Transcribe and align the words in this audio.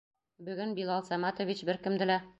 Бөгөн 0.47 0.73
Билал 0.79 1.05
Саматович 1.11 1.65
бер 1.71 1.83
кемде 1.87 2.13
лә... 2.13 2.21